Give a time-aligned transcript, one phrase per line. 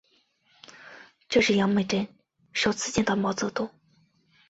[1.29, 2.07] 这是杨美真
[2.53, 3.69] 首次见到毛泽东。